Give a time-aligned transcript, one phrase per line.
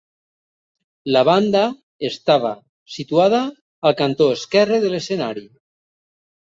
[1.15, 1.61] La banda
[2.09, 2.55] estava
[2.97, 3.45] situada
[3.91, 5.49] al cantó esquerre de l'escenari.